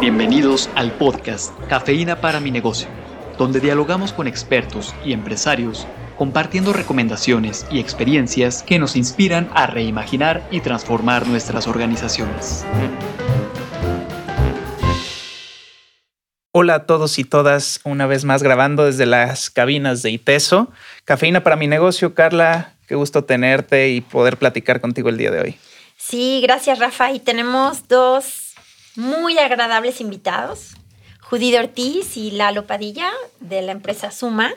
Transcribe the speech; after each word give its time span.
Bienvenidos 0.00 0.70
al 0.76 0.92
podcast 0.92 1.52
Cafeína 1.68 2.20
para 2.20 2.38
mi 2.38 2.52
negocio, 2.52 2.86
donde 3.36 3.58
dialogamos 3.58 4.12
con 4.12 4.28
expertos 4.28 4.94
y 5.04 5.12
empresarios 5.12 5.88
compartiendo 6.16 6.72
recomendaciones 6.72 7.66
y 7.68 7.80
experiencias 7.80 8.62
que 8.62 8.78
nos 8.78 8.94
inspiran 8.94 9.50
a 9.54 9.66
reimaginar 9.66 10.46
y 10.52 10.60
transformar 10.60 11.26
nuestras 11.26 11.66
organizaciones. 11.66 12.64
Hola 16.52 16.76
a 16.76 16.86
todos 16.86 17.18
y 17.18 17.24
todas, 17.24 17.80
una 17.82 18.06
vez 18.06 18.24
más 18.24 18.44
grabando 18.44 18.84
desde 18.84 19.04
las 19.04 19.50
cabinas 19.50 20.02
de 20.02 20.12
ITESO. 20.12 20.70
Cafeína 21.06 21.42
para 21.42 21.56
mi 21.56 21.66
negocio, 21.66 22.14
Carla, 22.14 22.74
qué 22.86 22.94
gusto 22.94 23.24
tenerte 23.24 23.88
y 23.88 24.00
poder 24.00 24.36
platicar 24.36 24.80
contigo 24.80 25.08
el 25.08 25.18
día 25.18 25.32
de 25.32 25.40
hoy. 25.40 25.58
Sí, 25.96 26.40
gracias 26.40 26.78
Rafa. 26.78 27.10
Y 27.10 27.18
tenemos 27.18 27.88
dos 27.88 28.47
muy 28.98 29.38
agradables 29.38 30.00
invitados, 30.00 30.74
Judith 31.20 31.54
Ortiz 31.54 32.16
y 32.16 32.32
Lalo 32.32 32.66
Padilla 32.66 33.12
de 33.38 33.62
la 33.62 33.70
empresa 33.70 34.10
Suma. 34.10 34.52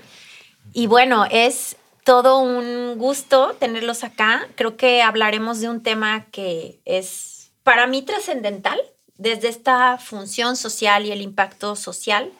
Y 0.73 0.88
bueno, 0.88 1.26
es 1.30 1.77
todo 2.04 2.40
un 2.40 2.98
gusto 2.98 3.55
tenerlos 3.59 4.04
acá. 4.04 4.48
Creo 4.55 4.77
que 4.77 5.04
hablaremos 5.04 5.62
de 5.62 5.70
un 5.70 5.84
tema 5.84 6.26
que 6.32 6.80
es 6.85 7.52
para 7.62 7.85
mí 7.85 8.02
trascendental 8.02 8.82
desde 9.16 9.48
esta 9.48 9.99
función 9.99 10.55
social 10.55 11.05
y 11.05 11.12
el 11.12 11.21
impacto 11.21 11.76
social 11.76 12.32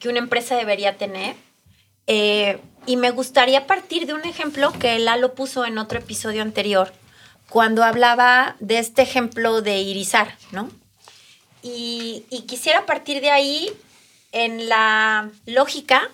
que 0.00 0.08
una 0.08 0.20
empresa 0.20 0.56
debería 0.56 0.96
tener. 0.96 1.36
Eh, 2.06 2.60
y 2.86 2.96
me 2.96 3.10
gustaría 3.10 3.66
partir 3.66 4.06
de 4.06 4.14
un 4.14 4.24
ejemplo 4.24 4.72
que 4.72 4.98
Lalo 4.98 5.34
puso 5.34 5.66
en 5.66 5.76
otro 5.76 5.98
episodio 5.98 6.40
anterior, 6.40 6.92
cuando 7.50 7.84
hablaba 7.84 8.56
de 8.58 8.78
este 8.78 9.02
ejemplo 9.02 9.60
de 9.60 9.82
irizar, 9.82 10.34
¿no? 10.50 10.70
Y, 11.62 12.24
y 12.30 12.42
quisiera 12.42 12.86
partir 12.86 13.20
de 13.20 13.30
ahí 13.30 13.70
en 14.32 14.68
la 14.68 15.30
lógica 15.46 16.10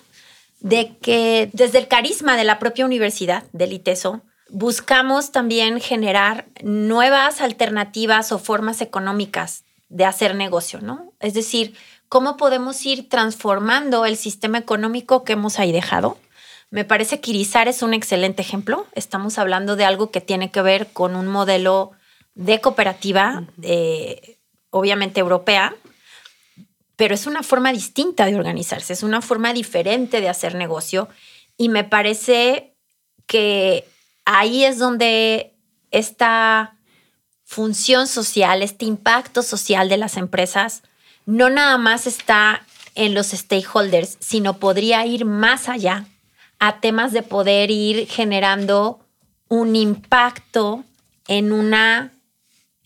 de 0.59 0.97
que 0.97 1.49
desde 1.53 1.79
el 1.79 1.87
carisma 1.87 2.35
de 2.37 2.43
la 2.43 2.59
propia 2.59 2.85
universidad, 2.85 3.43
del 3.53 3.73
ITESO, 3.73 4.21
buscamos 4.49 5.31
también 5.31 5.79
generar 5.79 6.45
nuevas 6.61 7.41
alternativas 7.41 8.31
o 8.31 8.39
formas 8.39 8.81
económicas 8.81 9.63
de 9.89 10.05
hacer 10.05 10.35
negocio, 10.35 10.81
¿no? 10.81 11.13
Es 11.19 11.33
decir, 11.33 11.75
cómo 12.09 12.37
podemos 12.37 12.85
ir 12.85 13.07
transformando 13.07 14.05
el 14.05 14.17
sistema 14.17 14.57
económico 14.57 15.23
que 15.23 15.33
hemos 15.33 15.59
ahí 15.59 15.71
dejado. 15.71 16.17
Me 16.71 16.85
parece 16.85 17.19
que 17.19 17.31
Irizar 17.31 17.67
es 17.67 17.81
un 17.81 17.93
excelente 17.93 18.41
ejemplo. 18.41 18.85
Estamos 18.93 19.39
hablando 19.39 19.75
de 19.75 19.85
algo 19.85 20.11
que 20.11 20.21
tiene 20.21 20.51
que 20.51 20.61
ver 20.61 20.91
con 20.91 21.15
un 21.15 21.27
modelo 21.27 21.91
de 22.35 22.61
cooperativa, 22.61 23.43
eh, 23.63 24.38
obviamente 24.69 25.19
europea, 25.19 25.75
pero 26.95 27.15
es 27.15 27.27
una 27.27 27.43
forma 27.43 27.71
distinta 27.71 28.25
de 28.25 28.35
organizarse, 28.35 28.93
es 28.93 29.03
una 29.03 29.21
forma 29.21 29.53
diferente 29.53 30.21
de 30.21 30.29
hacer 30.29 30.55
negocio. 30.55 31.07
Y 31.57 31.69
me 31.69 31.83
parece 31.83 32.75
que 33.25 33.85
ahí 34.25 34.65
es 34.65 34.79
donde 34.79 35.53
esta 35.91 36.75
función 37.45 38.07
social, 38.07 38.61
este 38.61 38.85
impacto 38.85 39.41
social 39.43 39.89
de 39.89 39.97
las 39.97 40.17
empresas, 40.17 40.83
no 41.25 41.49
nada 41.49 41.77
más 41.77 42.05
está 42.05 42.65
en 42.95 43.13
los 43.13 43.27
stakeholders, 43.27 44.17
sino 44.19 44.57
podría 44.57 45.05
ir 45.05 45.25
más 45.25 45.69
allá 45.69 46.05
a 46.59 46.81
temas 46.81 47.13
de 47.13 47.23
poder 47.23 47.71
ir 47.71 48.07
generando 48.07 48.99
un 49.47 49.75
impacto 49.75 50.83
en 51.27 51.53
una 51.53 52.11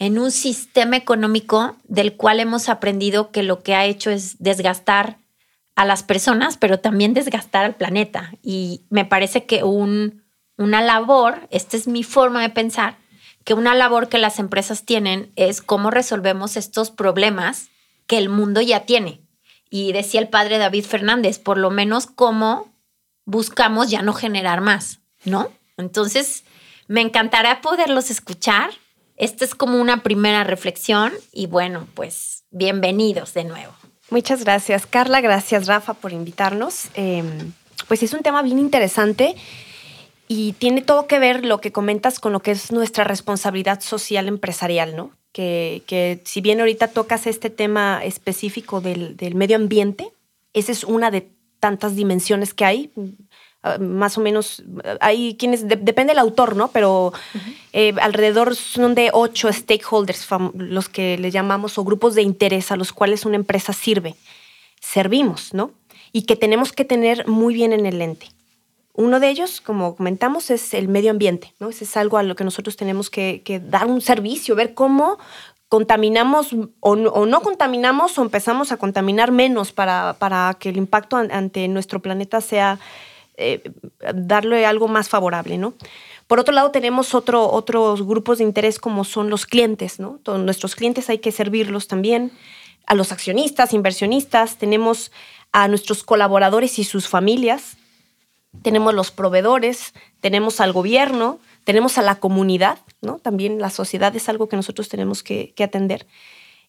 en 0.04 0.20
un 0.20 0.32
sistema 0.32 0.98
económico 0.98 1.78
del 1.86 2.18
cual 2.18 2.42
hemos 2.42 2.68
aprendido 2.68 3.32
que 3.32 3.42
lo 3.42 3.64
que 3.64 3.74
ha 3.74 3.86
hecho 3.86 4.12
es 4.12 4.36
desgastar 4.38 5.18
a 5.76 5.86
las 5.86 6.04
personas, 6.04 6.58
pero 6.58 6.78
también 6.82 7.14
desgastar 7.14 7.64
al 7.64 7.76
planeta. 7.76 8.34
Y 8.44 8.82
me 8.90 9.06
parece 9.06 9.46
que 9.46 9.64
un, 9.64 10.22
una 10.58 10.82
labor, 10.82 11.48
esta 11.52 11.78
es 11.78 11.88
mi 11.88 12.04
forma 12.04 12.42
de 12.42 12.50
pensar, 12.50 12.98
que 13.46 13.54
una 13.54 13.76
labor 13.76 14.10
que 14.10 14.18
las 14.18 14.40
empresas 14.40 14.84
tienen 14.84 15.32
es 15.38 15.62
cómo 15.62 15.90
resolvemos 15.90 16.58
estos 16.58 16.92
problemas 16.92 17.70
que 18.06 18.18
el 18.18 18.28
mundo 18.28 18.60
ya 18.60 18.82
tiene. 18.82 19.22
Y 19.70 19.94
decía 19.94 20.20
el 20.20 20.28
padre 20.28 20.58
David 20.58 20.84
Fernández, 20.84 21.40
por 21.40 21.58
lo 21.58 21.70
menos 21.70 22.08
cómo 22.08 22.74
buscamos 23.24 23.90
ya 23.90 24.02
no 24.02 24.12
generar 24.12 24.60
más, 24.60 25.00
¿no? 25.24 25.50
Entonces, 25.78 26.44
me 26.90 27.00
encantará 27.00 27.62
poderlos 27.62 28.12
escuchar 28.12 28.72
esta 29.18 29.46
es 29.46 29.56
como 29.56 29.80
una 29.80 30.04
primera 30.04 30.44
reflexión 30.44 31.14
y 31.32 31.48
bueno, 31.48 31.88
pues 31.94 32.44
bienvenidos 32.52 33.34
de 33.34 33.44
nuevo. 33.44 33.74
Muchas 34.10 34.44
gracias, 34.44 34.86
Carla. 34.86 35.22
Gracias, 35.22 35.68
Rafa, 35.68 35.94
por 35.94 36.12
invitarnos. 36.12 36.88
Em, 36.94 37.54
pues 37.88 38.04
es 38.04 38.14
un 38.14 38.22
tema 38.22 38.42
bien 38.42 38.60
interesante 38.60 39.36
y 40.28 40.54
tiene 40.54 40.82
todo 40.82 41.08
que 41.08 41.20
ver 41.20 41.46
lo 41.46 41.62
que 41.62 41.72
comentas 41.72 42.20
con 42.20 42.34
lo 42.34 42.42
que 42.42 42.52
es 42.52 42.72
nuestra 42.72 43.04
responsabilidad 43.04 43.82
social 43.82 44.28
empresarial, 44.28 44.96
¿no? 44.96 45.12
Que, 45.32 45.84
que 45.88 46.22
si 46.26 46.42
bien 46.42 46.60
ahorita 46.60 46.90
tocas 46.90 47.28
este 47.28 47.50
tema 47.50 48.04
específico 48.04 48.82
del, 48.82 49.18
del 49.18 49.36
medio 49.36 49.56
ambiente, 49.56 50.12
esa 50.54 50.72
es 50.72 50.84
una 50.84 51.10
de 51.10 51.30
tantas 51.60 51.96
dimensiones 51.96 52.54
que 52.54 52.66
hay. 52.66 52.92
Ah, 53.64 53.78
más 53.80 54.18
o 54.18 54.22
menos, 54.22 54.62
hay 55.00 55.36
quienes, 55.36 55.70
depende 55.70 56.12
del 56.12 56.20
autor, 56.20 56.58
¿no? 56.58 56.68
Pero 56.68 57.14
eh, 57.72 57.94
alrededor 58.02 58.58
son 58.58 58.94
de 58.94 59.10
ocho 59.14 59.52
stakeholders, 59.54 60.28
los 60.54 60.90
que 60.90 61.18
le 61.18 61.32
llamamos, 61.32 61.78
o 61.78 61.86
grupos 61.86 62.14
de 62.14 62.24
interés 62.24 62.72
a 62.72 62.76
los 62.76 62.92
cuales 62.92 63.26
una 63.26 63.38
empresa 63.38 63.72
sirve, 63.72 64.16
servimos, 64.82 65.54
¿no? 65.54 65.72
Y 66.12 66.24
que 66.24 66.36
tenemos 66.36 66.74
que 66.74 66.84
tener 66.84 67.26
muy 67.26 67.54
bien 67.54 67.72
en 67.72 67.86
el 67.86 68.00
lente. 68.00 68.28
Uno 68.96 69.22
de 69.22 69.30
ellos, 69.30 69.62
como 69.62 69.96
comentamos, 69.96 70.52
es 70.52 70.74
el 70.74 70.90
medio 70.90 71.12
ambiente, 71.12 71.54
¿no? 71.62 71.70
Ese 71.70 71.86
es 71.86 71.96
algo 71.96 72.18
a 72.18 72.24
lo 72.24 72.36
que 72.36 72.44
nosotros 72.44 72.76
tenemos 72.76 73.10
que, 73.10 73.62
dar 73.66 73.88
un 73.88 74.02
servicio, 74.02 74.56
ver 74.56 74.74
cómo 74.74 75.20
contaminamos 75.70 76.50
o 76.82 76.96
no, 76.98 77.42
contaminamos 77.42 78.20
o 78.20 78.22
empezamos 78.22 78.74
a 78.74 78.78
contaminar 78.78 79.32
menos 79.32 79.72
para, 79.72 80.18
para 80.20 80.58
que 80.60 80.70
el 80.70 80.78
impacto 80.78 81.16
ante 81.16 81.68
nuestro 81.70 82.02
planeta 82.02 82.42
sea 82.42 82.78
eh, 83.38 83.72
darle 84.14 84.66
algo 84.66 84.88
más 84.88 85.10
favorable, 85.10 85.58
¿no? 85.58 85.74
Por 86.28 86.40
otro 86.40 86.54
lado, 86.54 86.72
tenemos 86.72 87.14
otro, 87.16 87.52
otros 87.52 88.06
grupos 88.06 88.38
de 88.38 88.44
interés 88.44 88.80
como 88.80 89.04
son 89.04 89.30
los 89.30 89.46
clientes, 89.46 90.00
¿no? 90.00 90.20
Nuestros 90.38 90.76
clientes 90.76 91.10
hay 91.10 91.20
que 91.20 91.32
servirlos 91.32 91.88
también, 91.88 92.32
a 92.86 92.96
los 92.96 93.12
accionistas, 93.12 93.74
inversionistas, 93.74 94.58
tenemos 94.58 95.12
a 95.52 95.68
nuestros 95.68 96.04
colaboradores 96.04 96.80
y 96.80 96.84
sus 96.84 97.08
familias, 97.08 97.78
tenemos 98.62 98.94
los 98.94 99.12
proveedores, 99.12 99.94
tenemos 100.22 100.60
al 100.60 100.74
gobierno, 100.74 101.40
tenemos 101.64 101.98
a 101.98 102.02
la 102.02 102.16
comunidad, 102.16 102.80
¿no? 103.02 103.20
También 103.20 103.60
la 103.60 103.70
sociedad 103.70 104.16
es 104.16 104.30
algo 104.30 104.50
que 104.50 104.56
nosotros 104.56 104.90
tenemos 104.90 105.24
que, 105.24 105.54
atender. 105.60 106.08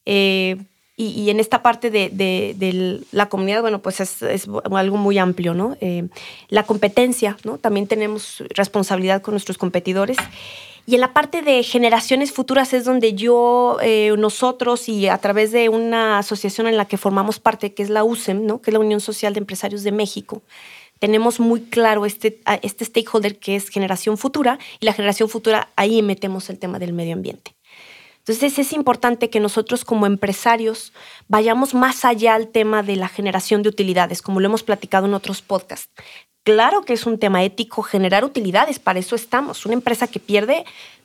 Eh, 0.07 0.57
y, 0.97 1.29
en 1.31 1.41
esta 1.41 1.61
parte 1.63 1.91
de, 1.91 3.01
la 3.11 3.29
comunidad, 3.29 3.63
bueno, 3.63 3.83
pues 3.83 4.01
es, 4.01 4.47
algo 4.71 4.97
muy 4.97 5.19
amplio, 5.19 5.53
¿no? 5.53 5.77
Eh, 5.81 6.07
la 6.49 6.63
competencia, 6.63 7.37
¿no? 7.43 7.59
También 7.59 7.89
tenemos 7.89 8.45
responsabilidad 8.51 9.21
con 9.21 9.35
nuestros 9.35 9.59
competidores. 9.59 10.17
Y 10.87 10.95
en 10.95 11.01
la 11.01 11.13
parte 11.13 11.43
de 11.43 11.63
generaciones 11.63 12.31
futuras 12.31 12.75
es 12.75 12.85
donde 12.85 13.15
yo, 13.15 13.79
eh, 13.83 14.15
nosotros 14.19 14.89
y 14.89 15.09
a 15.09 15.19
través 15.19 15.51
de 15.51 15.69
una 15.69 16.19
asociación 16.19 16.67
en 16.69 16.77
la 16.77 16.85
que 16.85 16.97
formamos 16.97 17.41
parte, 17.41 17.73
que 17.73 17.83
es 17.83 17.91
la 17.91 18.05
USEM, 18.05 18.47
¿no? 18.47 18.61
que 18.61 18.71
es 18.71 18.75
la 18.75 18.81
Unión 18.81 19.01
Social 19.01 19.33
de 19.33 19.41
Empresarios 19.41 19.83
de 19.83 19.93
México, 19.93 20.43
tenemos 21.01 21.41
muy 21.41 21.63
claro 21.63 22.07
este, 22.07 22.41
este 22.63 22.85
stakeholder 22.85 23.39
que 23.39 23.57
es 23.57 23.69
generación 23.69 24.17
futura 24.17 24.59
y 24.79 24.87
la 24.87 24.93
generación 24.93 25.29
futura, 25.29 25.69
ahí 25.75 26.03
metemos 26.03 26.51
el 26.51 26.59
tema 26.59 26.79
del 26.79 26.93
medio 26.93 27.15
ambiente. 27.15 27.55
Entonces 28.27 28.59
es 28.59 28.73
importante 28.73 29.29
que 29.29 29.39
nosotros 29.39 29.85
como 29.85 30.07
empresarios 30.07 30.95
vayamos 31.29 31.75
más 31.75 32.07
allá 32.07 32.35
al 32.35 32.49
tema 32.49 32.83
de 32.83 32.97
la 32.97 33.09
generación 33.09 33.63
de 33.63 33.69
utilidades, 33.69 34.23
como 34.23 34.41
lo 34.41 34.47
hemos 34.47 34.63
platicado 34.63 35.05
en 35.07 35.13
otros 35.13 35.43
podcasts. 35.43 35.91
Claro 36.43 36.83
que 36.83 36.95
es 36.95 37.05
un 37.05 37.19
tema 37.19 37.45
ético 37.45 37.83
generar 37.83 38.25
utilidades, 38.25 38.79
para 38.79 38.99
eso 38.99 39.15
estamos. 39.15 39.67
Una 39.67 39.75
empresa 39.75 40.07
que 40.07 40.21
pierde, 40.21 40.65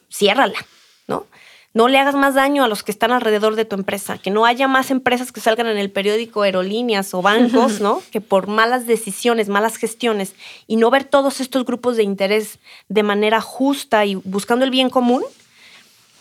ciérrala, 0.09 0.65
¿no? 1.07 1.25
No 1.73 1.89
le 1.89 1.99
hagas 1.99 2.15
más 2.15 2.35
daño 2.35 2.63
a 2.63 2.69
los 2.69 2.83
que 2.83 2.91
están 2.91 3.11
alrededor 3.11 3.55
de 3.55 3.65
tu 3.65 3.75
empresa, 3.75 4.17
que 4.17 4.31
no 4.31 4.45
haya 4.45 4.69
más 4.69 4.89
empresas 4.89 5.33
que 5.33 5.41
salgan 5.41 5.67
en 5.67 5.77
el 5.77 5.91
periódico, 5.91 6.41
aerolíneas 6.41 7.13
o 7.13 7.21
bancos, 7.21 7.79
¿no? 7.81 8.01
Que 8.11 8.21
por 8.21 8.47
malas 8.47 8.87
decisiones, 8.87 9.49
malas 9.49 9.75
gestiones 9.75 10.35
y 10.67 10.77
no 10.77 10.89
ver 10.89 11.03
todos 11.03 11.41
estos 11.41 11.65
grupos 11.65 11.97
de 11.97 12.03
interés 12.03 12.59
de 12.87 13.03
manera 13.03 13.41
justa 13.41 14.05
y 14.05 14.15
buscando 14.15 14.63
el 14.63 14.71
bien 14.71 14.89
común, 14.89 15.23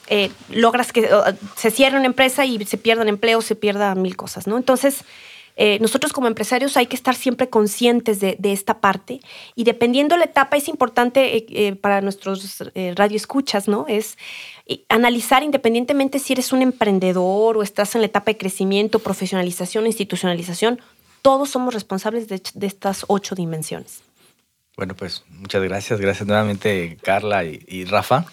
eh, 0.09 0.31
logras 0.51 0.93
que 0.93 1.09
se 1.57 1.71
cierre 1.71 1.97
una 1.97 2.07
empresa 2.07 2.45
y 2.45 2.65
se 2.65 2.79
pierdan 2.79 3.09
empleos, 3.09 3.45
se 3.45 3.55
pierdan 3.55 4.03
mil 4.03 4.17
cosas, 4.17 4.47
¿no? 4.47 4.57
Entonces, 4.57 5.05
Eh, 5.61 5.79
nosotros 5.81 6.13
como 6.13 6.29
empresarios 6.29 6.77
hay 6.77 6.87
que 6.87 6.95
estar 6.95 7.17
siempre 7.17 7.49
conscientes 7.49 8.21
de, 8.21 8.53
esta 8.53 8.75
parte 8.79 9.21
y 9.57 9.65
dependiendo 9.65 10.17
la 10.17 10.27
etapa 10.27 10.57
es 10.57 10.69
importante 10.69 11.21
eh, 11.35 11.75
para 11.75 12.01
nuestros 12.01 12.63
radioescuchas, 12.95 13.67
¿no? 13.67 13.85
Es 13.89 14.17
analizar 14.89 15.43
independientemente 15.43 16.21
si 16.21 16.35
eres 16.35 16.53
un 16.53 16.63
emprendedor 16.63 17.57
o 17.57 17.65
estás 17.65 17.97
en 17.97 18.03
la 18.03 18.07
etapa 18.07 18.31
de 18.31 18.37
crecimiento, 18.37 19.01
profesionalización, 19.01 19.87
institucionalización, 19.87 20.79
todos 21.23 21.51
somos 21.51 21.75
responsables 21.75 22.29
de, 22.29 22.41
estas 22.67 23.05
ocho 23.09 23.35
dimensiones. 23.35 24.01
Bueno, 24.77 24.95
pues 24.95 25.25
muchas 25.29 25.63
gracias. 25.63 26.01
Gracias 26.01 26.27
nuevamente 26.27 26.97
Carla 27.03 27.45
y, 27.45 27.85
Rafa. 27.85 28.27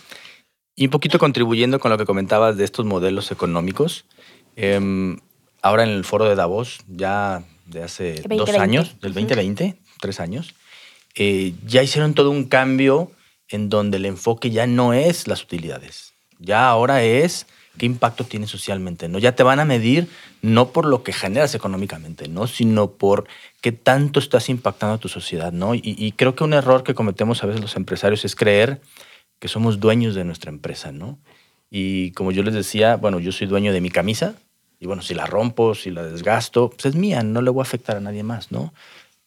Y 0.75 0.85
un 0.85 0.91
poquito 0.91 1.19
contribuyendo 1.19 1.79
con 1.79 1.91
lo 1.91 1.97
que 1.97 2.05
comentabas 2.05 2.57
de 2.57 2.65
estos 2.65 2.85
modelos 2.85 3.31
económicos. 3.31 4.05
Em, 4.55 5.17
ahora 5.61 5.83
en 5.83 5.89
el 5.89 6.03
foro 6.03 6.25
de 6.25 6.35
Davos, 6.35 6.79
ya 6.87 7.43
de 7.65 7.83
hace 7.83 8.21
dos 8.27 8.49
años, 8.51 8.99
del 9.01 9.13
2020, 9.13 9.75
tres 9.99 10.19
años, 10.19 10.53
eh, 11.15 11.53
ya 11.65 11.81
hicieron 11.81 12.13
todo 12.13 12.29
un 12.29 12.45
cambio 12.45 13.11
en 13.49 13.69
donde 13.69 13.97
el 13.97 14.05
enfoque 14.05 14.51
ya 14.51 14.67
no 14.67 14.93
es 14.93 15.27
las 15.27 15.43
utilidades, 15.43 16.13
ya 16.39 16.67
ahora 16.67 17.03
es 17.03 17.47
qué 17.77 17.85
impacto 17.85 18.23
tiene 18.23 18.47
socialmente, 18.47 19.07
¿no? 19.07 19.19
Ya 19.19 19.35
te 19.35 19.43
van 19.43 19.59
a 19.59 19.65
medir 19.65 20.07
no 20.41 20.69
por 20.69 20.85
lo 20.85 21.03
que 21.03 21.13
generas 21.13 21.55
económicamente, 21.55 22.27
¿no? 22.27 22.47
Sino 22.47 22.91
por 22.91 23.27
qué 23.61 23.71
tanto 23.71 24.19
estás 24.19 24.49
impactando 24.49 24.95
a 24.95 24.97
tu 24.97 25.09
sociedad, 25.09 25.51
¿no? 25.51 25.73
Y, 25.75 26.13
creo 26.15 26.35
que 26.35 26.43
un 26.43 26.53
error 26.53 26.83
que 26.83 26.93
cometemos 26.93 27.43
a 27.43 27.47
veces 27.47 27.61
los 27.61 27.75
empresarios 27.75 28.23
es 28.25 28.35
creer 28.35 28.81
que 29.45 29.49
somos 29.49 29.79
dueños 29.79 30.15
de 30.15 30.23
nuestra 30.23 30.49
empresa, 30.49 30.91
¿no? 30.91 31.19
Y 31.69 32.09
como 32.13 32.31
yo 32.31 32.41
les 32.41 32.55
decía, 32.55 32.95
bueno, 32.95 33.19
yo 33.19 33.31
soy 33.31 33.45
dueño 33.45 33.73
de 33.73 33.79
mi 33.79 33.91
camisa, 33.91 34.33
y 34.79 34.87
bueno, 34.87 35.03
si 35.03 35.13
la 35.13 35.27
rompo, 35.27 35.75
si 35.75 35.91
la 35.91 36.01
desgasto, 36.01 36.71
pues 36.71 36.87
es 36.87 36.95
mía, 36.95 37.21
no 37.21 37.43
le 37.43 37.51
voy 37.51 37.61
a 37.61 37.61
afectar 37.61 37.95
a 37.95 37.99
nadie 37.99 38.23
más, 38.23 38.51
¿no? 38.51 38.73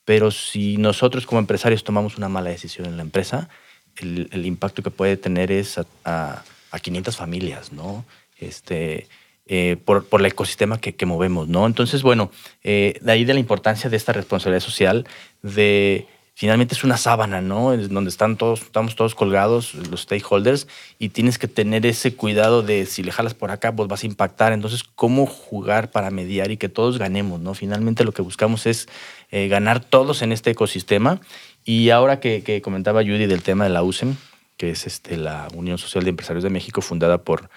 Pero 0.04 0.32
si 0.32 0.76
nosotros 0.76 1.24
como 1.24 1.38
empresarios 1.38 1.84
tomamos 1.84 2.16
una 2.16 2.28
mala 2.28 2.50
decisión 2.50 2.86
en 2.86 2.96
la 2.96 3.04
empresa, 3.04 3.48
el, 3.94 4.44
impacto 4.44 4.82
que 4.82 4.90
puede 4.90 5.16
tener 5.16 5.52
es 5.52 5.78
a, 6.04 6.42
500 6.82 7.16
familias, 7.16 7.72
¿no? 7.72 8.04
Este, 8.38 9.06
eh, 9.46 9.76
por, 9.84 10.04
por, 10.04 10.18
el 10.18 10.26
ecosistema 10.26 10.80
que, 10.80 10.96
que, 10.96 11.06
movemos, 11.06 11.46
¿no? 11.46 11.64
Entonces, 11.64 12.02
bueno, 12.02 12.32
eh, 12.64 12.98
de 13.00 13.12
ahí 13.12 13.24
de 13.24 13.34
la 13.34 13.40
importancia 13.40 13.88
de 13.88 13.96
esta 13.96 14.12
responsabilidad 14.12 14.64
social 14.64 15.06
de 15.42 16.08
finalmente 16.38 16.76
es 16.76 16.84
una 16.84 16.96
sábana, 16.96 17.40
¿no? 17.40 17.72
Es 17.72 17.88
donde 17.88 18.10
están 18.10 18.36
todos, 18.36 18.62
estamos 18.62 18.94
todos 18.94 19.16
colgados, 19.16 19.74
los 19.74 20.02
stakeholders, 20.02 20.68
y 20.96 21.08
tienes 21.08 21.36
que 21.36 21.48
tener 21.48 21.84
ese 21.84 22.14
cuidado 22.14 22.62
de 22.62 22.86
si 22.86 23.02
le 23.02 23.10
jalas 23.10 23.34
por 23.34 23.50
acá, 23.50 23.74
pues 23.74 23.88
vas 23.88 24.04
a 24.04 24.06
impactar. 24.06 24.52
Entonces, 24.52 24.84
¿cómo 24.84 25.26
jugar 25.26 25.90
para 25.90 26.12
mediar 26.12 26.52
y 26.52 26.56
que 26.56 26.68
todos 26.68 26.96
ganemos, 26.96 27.40
¿no? 27.40 27.54
Finalmente 27.54 28.04
lo 28.04 28.12
que 28.12 28.22
buscamos 28.22 28.66
es 28.66 28.88
eh, 29.32 29.48
ganar 29.48 29.80
todos 29.84 30.22
en 30.22 30.30
este 30.30 30.52
ecosistema. 30.52 31.20
Y 31.64 31.90
ahora 31.90 32.20
que, 32.20 32.62
comentaba 32.62 33.02
Judy 33.02 33.26
del 33.26 33.42
tema 33.42 33.64
de 33.64 33.70
la 33.70 33.82
USEM, 33.82 34.14
que 34.56 34.70
es 34.70 34.86
este, 34.86 35.16
la 35.16 35.48
Unión 35.54 35.76
Social 35.76 36.04
de 36.04 36.10
Empresarios 36.10 36.44
de 36.44 36.50
México, 36.50 36.82
fundada 36.82 37.18
por 37.18 37.50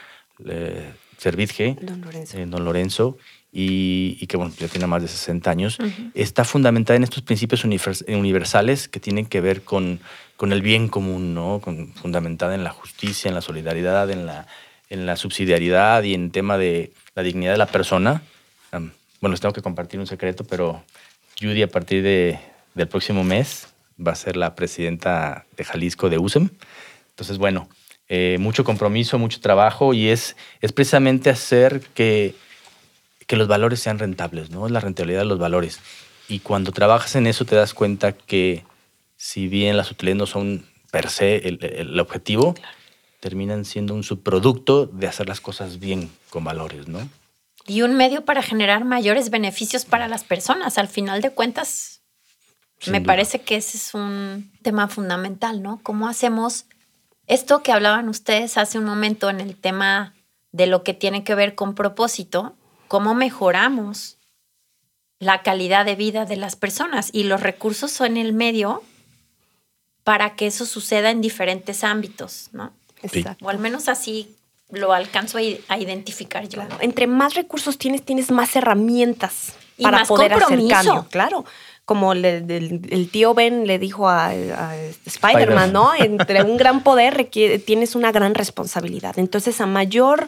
eh, 0.43 0.91
Don 1.23 2.01
Lorenzo. 2.01 2.37
Eh, 2.39 2.45
Don 2.47 2.65
Lorenzo 2.65 3.17
y, 3.53 4.25
que 4.27 4.37
bueno, 4.37 4.53
ya 4.57 4.67
tiene 4.67 4.87
más 4.87 5.01
de 5.01 5.09
60 5.09 5.51
años, 5.51 5.77
está 6.13 6.45
fundamentada 6.45 6.97
en 6.97 7.03
estos 7.03 7.21
principios 7.21 7.65
universales 7.65 8.87
que 8.87 8.99
tienen 8.99 9.25
que 9.25 9.41
ver 9.41 9.63
con, 9.63 9.99
con 10.37 10.53
el 10.53 10.61
bien 10.61 10.87
común, 10.87 11.33
¿no? 11.33 11.59
Con, 11.59 11.93
fundamentada 11.93 12.55
en 12.55 12.63
la 12.63 12.69
justicia, 12.69 13.27
en 13.29 13.35
la 13.35 13.41
solidaridad, 13.41 14.09
en 14.09 14.25
la, 14.25 14.47
en 14.89 15.05
la 15.05 15.17
subsidiariedad 15.17 16.03
y 16.03 16.13
en 16.13 16.31
tema 16.31 16.57
de 16.57 16.93
la 17.13 17.23
dignidad 17.23 17.51
de 17.51 17.57
la 17.57 17.65
persona. 17.65 18.21
bueno, 18.71 19.33
les 19.33 19.41
tengo 19.41 19.53
que 19.53 19.61
compartir 19.61 19.99
un 19.99 20.07
secreto, 20.07 20.45
pero 20.45 20.83
Judy 21.39 21.63
a 21.63 21.67
partir 21.67 22.03
de, 22.03 22.39
del 22.73 22.87
próximo 22.87 23.23
mes 23.23 23.67
va 24.05 24.13
a 24.13 24.15
ser 24.15 24.37
la 24.37 24.55
presidenta 24.55 25.45
de 25.57 25.63
Jalisco 25.63 26.09
de 26.09 26.17
USEM. 26.17 26.49
Entonces, 27.09 27.37
bueno, 27.37 27.67
eh, 28.07 28.37
mucho 28.39 28.63
compromiso, 28.63 29.19
mucho 29.19 29.39
trabajo 29.41 29.93
y 29.93 30.09
es, 30.09 30.35
es 30.61 30.71
precisamente 30.71 31.29
hacer 31.29 31.81
que 31.93 32.33
que 33.31 33.37
los 33.37 33.47
valores 33.47 33.79
sean 33.79 33.97
rentables, 33.97 34.49
¿no? 34.49 34.67
La 34.67 34.81
rentabilidad 34.81 35.21
de 35.21 35.25
los 35.25 35.39
valores. 35.39 35.79
Y 36.27 36.39
cuando 36.39 36.73
trabajas 36.73 37.15
en 37.15 37.27
eso 37.27 37.45
te 37.45 37.55
das 37.55 37.73
cuenta 37.73 38.11
que 38.11 38.65
si 39.15 39.47
bien 39.47 39.77
las 39.77 39.89
utilidades 39.89 40.17
no 40.17 40.25
son 40.25 40.65
per 40.91 41.09
se 41.09 41.37
el, 41.47 41.97
objetivo, 42.01 42.55
terminan 43.21 43.63
siendo 43.63 43.93
un 43.93 44.03
subproducto 44.03 44.85
de 44.85 45.07
hacer 45.07 45.29
las 45.29 45.39
cosas 45.39 45.79
bien 45.79 46.11
con 46.29 46.43
valores, 46.43 46.89
¿no? 46.89 47.07
Y 47.65 47.83
un 47.83 47.95
medio 47.95 48.25
para 48.25 48.41
generar 48.41 48.83
mayores 48.83 49.29
beneficios 49.29 49.85
para 49.85 50.09
las 50.09 50.25
personas. 50.25 50.77
Al 50.77 50.89
final 50.89 51.21
de 51.21 51.29
cuentas, 51.29 52.01
me 52.87 52.99
parece 52.99 53.39
que 53.39 53.55
ese 53.55 53.77
es 53.77 53.93
un 53.93 54.51
tema 54.61 54.89
fundamental, 54.89 55.61
¿no? 55.61 55.79
¿Cómo 55.83 56.09
hacemos 56.09 56.65
esto 57.27 57.63
que 57.63 57.71
hablaban 57.71 58.09
ustedes 58.09 58.57
hace 58.57 58.77
un 58.77 58.83
momento 58.83 59.29
en 59.29 59.39
el 59.39 59.55
tema 59.55 60.15
de 60.51 60.67
lo 60.67 60.83
que 60.83 60.93
tiene 60.93 61.23
que 61.23 61.33
ver 61.33 61.55
con 61.55 61.75
propósito? 61.75 62.57
Cómo 62.91 63.13
mejoramos 63.13 64.17
la 65.17 65.43
calidad 65.43 65.85
de 65.85 65.95
vida 65.95 66.25
de 66.25 66.35
las 66.35 66.57
personas 66.57 67.09
y 67.13 67.23
los 67.23 67.39
recursos 67.39 67.89
son 67.89 68.17
el 68.17 68.33
medio 68.33 68.83
para 70.03 70.35
que 70.35 70.45
eso 70.45 70.65
suceda 70.65 71.09
en 71.09 71.21
diferentes 71.21 71.85
ámbitos, 71.85 72.49
¿no? 72.51 72.73
Exacto. 73.01 73.45
O 73.45 73.49
al 73.49 73.59
menos 73.59 73.87
así 73.87 74.35
lo 74.71 74.91
alcanzo 74.91 75.37
a 75.69 75.77
identificar 75.77 76.49
yo. 76.49 76.63
Entre 76.81 77.07
más 77.07 77.35
recursos 77.35 77.77
tienes, 77.77 78.03
tienes 78.03 78.29
más 78.29 78.57
herramientas 78.57 79.53
para 79.81 80.03
poder 80.03 80.33
hacer 80.33 80.59
cambio. 80.67 81.07
Claro. 81.09 81.45
Como 81.85 82.11
el, 82.11 83.09
tío 83.09 83.33
Ben 83.33 83.67
le 83.67 83.79
dijo 83.79 84.09
a, 84.09 84.33
Spider-Man, 85.05 85.71
¿no? 85.71 85.93
Entre 85.97 86.43
un 86.43 86.57
gran 86.57 86.83
poder 86.83 87.29
tienes 87.65 87.95
una 87.95 88.11
gran 88.11 88.35
responsabilidad. 88.35 89.17
Entonces, 89.17 89.61
a 89.61 89.65
mayor 89.65 90.27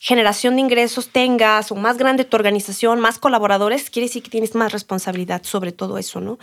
generación 0.00 0.56
de 0.56 0.62
ingresos 0.62 1.08
tengas 1.08 1.72
o 1.72 1.74
más 1.74 1.98
grande 1.98 2.24
tu 2.24 2.36
organización, 2.36 3.00
más 3.00 3.18
colaboradores, 3.18 3.90
quiere 3.90 4.06
decir 4.06 4.22
que 4.22 4.30
tienes 4.30 4.54
más 4.54 4.72
responsabilidad 4.72 5.42
sobre 5.44 5.72
todo 5.72 5.98
eso, 5.98 6.20
¿no? 6.20 6.38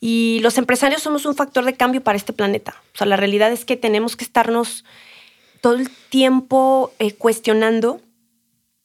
Y 0.00 0.40
los 0.42 0.56
empresarios 0.58 1.02
somos 1.02 1.26
un 1.26 1.34
factor 1.34 1.64
de 1.64 1.74
cambio 1.74 2.02
para 2.02 2.16
este 2.16 2.32
planeta. 2.32 2.82
O 2.94 2.98
sea, 2.98 3.06
la 3.06 3.16
realidad 3.16 3.52
es 3.52 3.64
que 3.64 3.76
tenemos 3.76 4.16
que 4.16 4.24
estarnos 4.24 4.84
todo 5.60 5.74
el 5.74 5.90
tiempo 5.90 6.92
eh, 6.98 7.12
cuestionando 7.12 8.00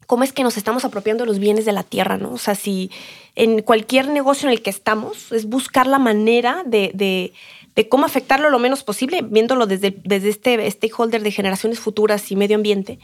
cómo 0.07 0.23
es 0.23 0.33
que 0.33 0.43
nos 0.43 0.57
estamos 0.57 0.85
apropiando 0.85 1.25
los 1.25 1.39
bienes 1.39 1.65
de 1.65 1.71
la 1.71 1.83
tierra, 1.83 2.17
¿no? 2.17 2.31
O 2.33 2.37
sea, 2.37 2.55
si 2.55 2.91
en 3.35 3.61
cualquier 3.61 4.09
negocio 4.09 4.47
en 4.47 4.53
el 4.53 4.61
que 4.61 4.69
estamos 4.69 5.31
es 5.31 5.45
buscar 5.45 5.87
la 5.87 5.99
manera 5.99 6.63
de, 6.65 6.91
de, 6.93 7.33
de 7.75 7.89
cómo 7.89 8.05
afectarlo 8.05 8.49
lo 8.49 8.59
menos 8.59 8.83
posible, 8.83 9.21
viéndolo 9.23 9.67
desde, 9.67 9.95
desde 10.03 10.29
este 10.29 10.69
stakeholder 10.71 11.23
de 11.23 11.31
generaciones 11.31 11.79
futuras 11.79 12.31
y 12.31 12.35
medio 12.35 12.55
ambiente, 12.55 12.99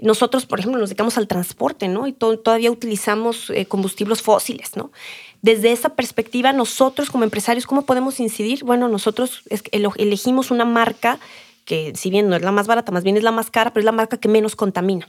nosotros, 0.00 0.46
por 0.46 0.58
ejemplo, 0.58 0.80
nos 0.80 0.90
dedicamos 0.90 1.18
al 1.18 1.28
transporte, 1.28 1.88
¿no? 1.88 2.06
Y 2.06 2.12
todavía 2.12 2.70
utilizamos 2.70 3.50
eh, 3.50 3.66
combustibles 3.66 4.22
fósiles, 4.22 4.76
¿no? 4.76 4.90
Desde 5.42 5.72
esa 5.72 5.90
perspectiva, 5.90 6.52
nosotros 6.52 7.10
como 7.10 7.24
empresarios, 7.24 7.66
¿cómo 7.66 7.82
podemos 7.82 8.20
incidir? 8.20 8.64
Bueno, 8.64 8.88
nosotros 8.88 9.42
elegimos 9.96 10.50
una 10.50 10.64
marca 10.64 11.18
que, 11.64 11.92
si 11.96 12.10
bien 12.10 12.28
no 12.28 12.36
es 12.36 12.42
la 12.42 12.52
más 12.52 12.66
barata, 12.66 12.92
más 12.92 13.04
bien 13.04 13.16
es 13.16 13.22
la 13.22 13.32
más 13.32 13.50
cara, 13.50 13.72
pero 13.72 13.82
es 13.82 13.84
la 13.84 13.92
marca 13.92 14.18
que 14.18 14.28
menos 14.28 14.56
contamina. 14.56 15.08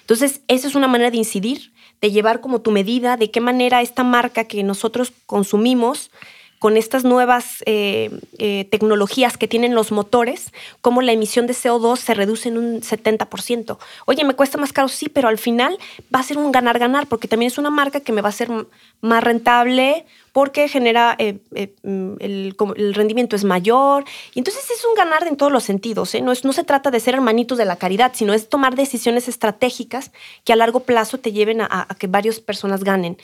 Entonces, 0.00 0.40
esa 0.48 0.68
es 0.68 0.74
una 0.74 0.88
manera 0.88 1.10
de 1.10 1.16
incidir, 1.18 1.72
de 2.00 2.10
llevar 2.10 2.40
como 2.40 2.60
tu 2.60 2.70
medida 2.70 3.16
de 3.16 3.30
qué 3.30 3.40
manera 3.40 3.82
esta 3.82 4.04
marca 4.04 4.44
que 4.44 4.62
nosotros 4.62 5.12
consumimos 5.26 6.10
con 6.58 6.76
estas 6.76 7.04
nuevas 7.04 7.62
eh, 7.66 8.10
eh, 8.38 8.66
tecnologías 8.70 9.36
que 9.36 9.46
tienen 9.46 9.74
los 9.74 9.92
motores, 9.92 10.52
cómo 10.80 11.02
la 11.02 11.12
emisión 11.12 11.46
de 11.46 11.54
CO2 11.54 11.96
se 11.98 12.14
reduce 12.14 12.48
en 12.48 12.58
un 12.58 12.80
70%. 12.80 13.78
Oye, 14.06 14.24
me 14.24 14.34
cuesta 14.34 14.58
más 14.58 14.72
caro, 14.72 14.88
sí, 14.88 15.08
pero 15.08 15.28
al 15.28 15.38
final 15.38 15.78
va 16.14 16.20
a 16.20 16.24
ser 16.24 16.36
un 16.36 16.50
ganar-ganar, 16.50 17.06
porque 17.06 17.28
también 17.28 17.52
es 17.52 17.58
una 17.58 17.70
marca 17.70 18.00
que 18.00 18.12
me 18.12 18.22
va 18.22 18.30
a 18.30 18.32
ser 18.32 18.48
más 19.00 19.22
rentable, 19.22 20.04
porque 20.32 20.68
genera, 20.68 21.14
eh, 21.18 21.38
mm, 21.82 22.14
el, 22.18 22.94
rendimiento 22.94 23.36
es 23.36 23.44
mayor. 23.44 24.04
Y 24.34 24.40
entonces 24.40 24.64
es 24.70 24.84
un 24.84 24.94
ganar 24.94 25.26
en 25.28 25.36
todos 25.36 25.52
los 25.52 25.62
sentidos. 25.62 26.14
No, 26.22 26.32
es, 26.32 26.44
no 26.44 26.52
se 26.52 26.64
trata 26.64 26.90
de 26.90 26.98
ser 26.98 27.14
hermanitos 27.14 27.56
de 27.58 27.66
la 27.66 27.76
caridad, 27.76 28.12
sino 28.14 28.34
es 28.34 28.48
tomar 28.48 28.74
decisiones 28.74 29.28
estratégicas 29.28 30.10
que 30.44 30.52
a 30.52 30.56
largo 30.56 30.80
plazo 30.80 31.18
te 31.18 31.30
lleven 31.30 31.60
a, 31.60 31.68
a 31.88 31.94
que 31.94 32.08
varias 32.08 32.40
personas 32.40 32.82
ganen. 32.82 33.16